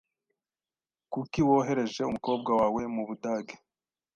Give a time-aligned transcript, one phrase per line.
[1.11, 3.55] Kuki wohereje umukobwa wawe mubudage?